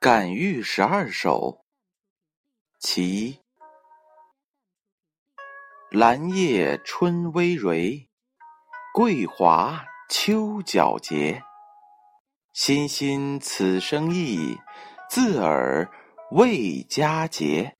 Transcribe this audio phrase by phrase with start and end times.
[0.00, 1.62] 感遇十二首，
[2.78, 3.38] 其一。
[5.90, 8.08] 兰叶春葳蕤，
[8.94, 11.42] 桂华秋皎洁。
[12.54, 14.58] 欣欣此生意，
[15.10, 15.86] 自尔
[16.30, 17.76] 未佳节。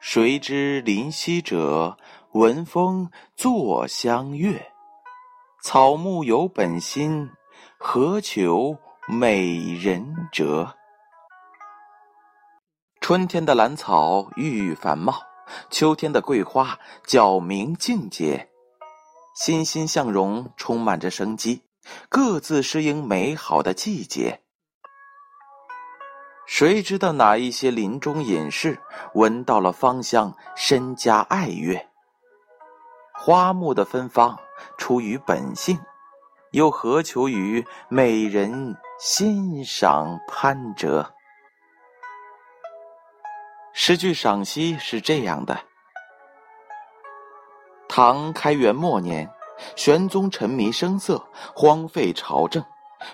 [0.00, 1.98] 谁知林溪者，
[2.30, 4.72] 闻风坐相悦。
[5.62, 7.28] 草木有本心，
[7.78, 10.74] 何求美人折？
[13.02, 15.12] 春天的兰草郁郁繁茂，
[15.70, 18.48] 秋天的桂花皎明净洁，
[19.34, 21.64] 欣欣向荣，充满着生机，
[22.08, 24.40] 各自适应美好的季节。
[26.46, 28.78] 谁知道哪一些林中隐士
[29.14, 31.88] 闻到了芳香，深加爱悦？
[33.12, 34.38] 花木的芬芳
[34.78, 35.76] 出于本性，
[36.52, 41.12] 又何求于美人欣赏攀折？
[43.84, 45.58] 诗句赏析是这样的：
[47.88, 49.28] 唐开元末年，
[49.74, 51.20] 玄宗沉迷声色，
[51.52, 52.64] 荒废朝政，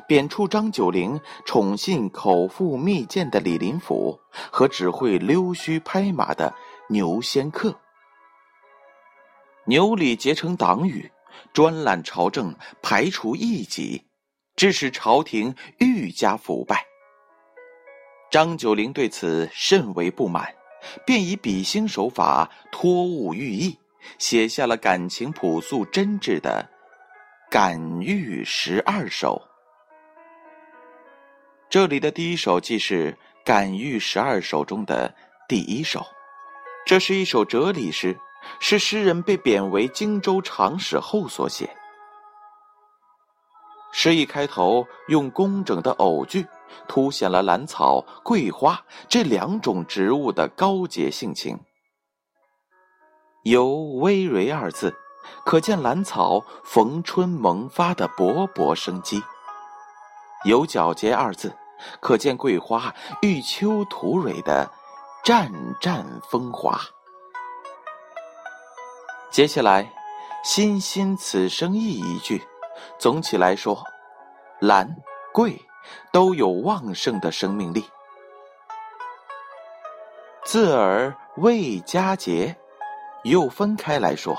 [0.06, 4.20] 贬黜张九龄宠信口腹蜜饯的李林甫
[4.52, 6.54] 和只会溜须拍马的
[6.90, 7.74] 牛仙客。
[9.64, 11.10] 牛李结成党羽，
[11.54, 14.06] 专揽朝政，排除异己，
[14.54, 16.84] 致使朝廷愈加腐败。
[18.30, 20.54] 张九龄对此甚为不满，
[21.04, 23.78] 便以比兴手法托物寓意，
[24.18, 26.68] 写下了感情朴素真挚的
[27.50, 29.40] 《感遇十二首》。
[31.68, 33.12] 这里的第一首即是
[33.44, 35.14] 《感遇十二首》中的
[35.48, 36.06] 第一首，
[36.86, 38.18] 这是一首哲理诗，
[38.60, 41.68] 是诗人被贬为荆州长史后所写。
[43.92, 46.46] 诗一开头用工整的偶句。
[46.86, 51.58] 凸显了兰草、桂花这两种植物的高洁性情。
[53.44, 53.66] 有
[54.02, 54.94] “葳蕤”二字，
[55.44, 59.20] 可见兰草逢春萌发的勃勃生机；
[60.44, 61.56] 有“皎洁”二字，
[62.00, 64.70] 可见桂花遇秋吐蕊的
[65.24, 65.50] 湛
[65.80, 66.78] 湛风华。
[69.30, 69.90] 接下来
[70.44, 72.42] ，“欣欣此生意”一句，
[72.98, 73.82] 总体来说，
[74.60, 74.96] 兰、
[75.32, 75.67] 桂。
[76.12, 77.84] 都有旺盛的生命力。
[80.44, 82.56] 字儿未佳节，
[83.24, 84.36] 又分开来说，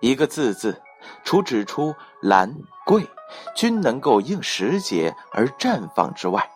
[0.00, 0.80] 一个字字，
[1.22, 2.54] 除指出兰
[2.86, 3.06] 桂
[3.54, 6.50] 均能够应时节而绽放之外，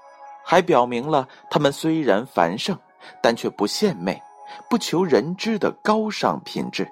[0.44, 2.78] 还表明了它们虽然繁盛，
[3.22, 4.22] 但却不献媚，
[4.70, 6.90] 不求人知的高尚品质。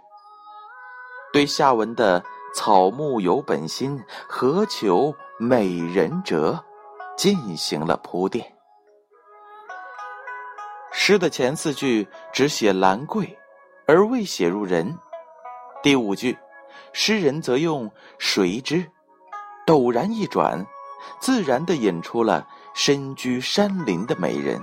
[1.32, 2.22] 对下文的
[2.54, 6.62] 草木有本心，何求美人折？
[7.16, 8.52] 进行了铺垫。
[10.92, 13.36] 诗的前四句只写兰桂，
[13.86, 14.96] 而未写入人。
[15.82, 16.38] 第五句，
[16.92, 18.90] 诗人则用“谁知”，
[19.66, 20.64] 陡然一转，
[21.20, 24.60] 自然的引出了身居山林的美人，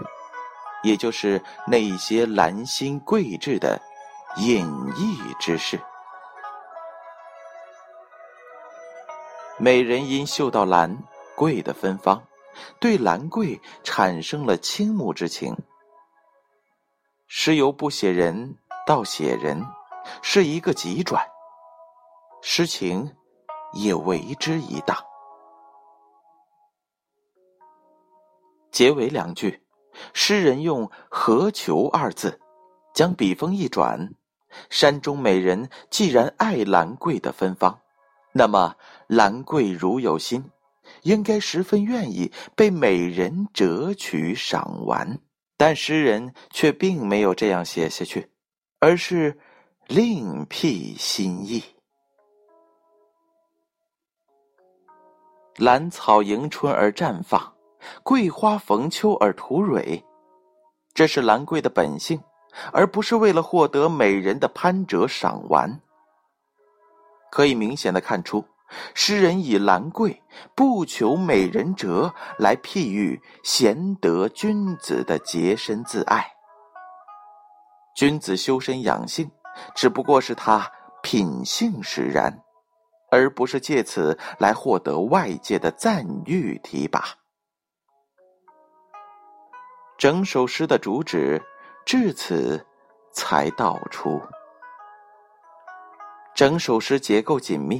[0.84, 3.80] 也就是那些兰心桂质的
[4.38, 4.66] 隐
[4.98, 5.80] 逸之事。
[9.60, 10.98] 美人因嗅到兰
[11.36, 12.24] 桂的芬芳。
[12.80, 15.56] 对兰桂产生了倾慕之情。
[17.28, 19.66] 诗由不写人到写人，
[20.22, 21.26] 是一个急转，
[22.42, 23.16] 诗情
[23.74, 24.98] 也为之一荡。
[28.72, 29.64] 结尾两句，
[30.14, 32.40] 诗人用“何求”二字，
[32.94, 34.14] 将笔锋一转。
[34.70, 37.80] 山中美人既然爱兰桂的芬芳，
[38.34, 38.76] 那么
[39.08, 40.52] 兰桂如有心。
[41.04, 45.20] 应该十分愿意被美人折取赏玩，
[45.58, 48.30] 但诗人却并没有这样写下去，
[48.80, 49.38] 而是
[49.88, 51.64] 另辟新意。
[55.58, 57.54] 兰草迎春而绽放，
[58.04, 60.04] 桂花逢秋而吐蕊，
[60.94, 62.22] 这是兰桂的本性，
[62.72, 65.82] 而不是为了获得美人的攀折赏玩。
[67.30, 68.44] 可以明显的看出。
[68.94, 70.22] 诗人以兰桂
[70.56, 76.26] 不求美人折来譬喻贤德君子的洁身自爱。
[77.96, 79.30] 君子修身养性，
[79.76, 80.66] 只不过是他
[81.04, 82.34] 品性使然，
[83.12, 87.04] 而不是借此来获得外界的赞誉提拔。
[89.98, 91.40] 整首诗的主旨
[91.86, 92.66] 至此
[93.14, 94.22] 才道出。
[96.34, 97.80] 整首诗结构紧密。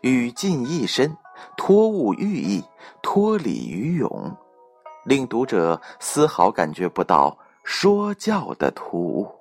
[0.00, 1.16] 语境意深，
[1.56, 2.64] 托物寓意，
[3.02, 4.36] 托理于咏，
[5.04, 9.35] 令读者丝毫感觉不到说教的突兀。